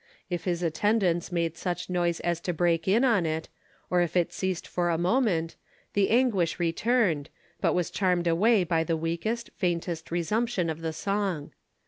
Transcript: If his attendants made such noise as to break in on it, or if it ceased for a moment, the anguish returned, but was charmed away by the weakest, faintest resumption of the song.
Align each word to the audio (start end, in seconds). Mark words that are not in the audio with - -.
If 0.31 0.45
his 0.45 0.63
attendants 0.63 1.31
made 1.31 1.55
such 1.55 1.87
noise 1.87 2.19
as 2.21 2.39
to 2.41 2.53
break 2.53 2.87
in 2.87 3.03
on 3.03 3.27
it, 3.27 3.49
or 3.87 4.01
if 4.01 4.17
it 4.17 4.33
ceased 4.33 4.67
for 4.67 4.89
a 4.89 4.97
moment, 4.97 5.55
the 5.93 6.09
anguish 6.09 6.59
returned, 6.59 7.29
but 7.59 7.73
was 7.75 7.91
charmed 7.91 8.25
away 8.25 8.63
by 8.63 8.83
the 8.83 8.97
weakest, 8.97 9.51
faintest 9.57 10.09
resumption 10.09 10.71
of 10.71 10.81
the 10.81 10.91
song. 10.91 11.51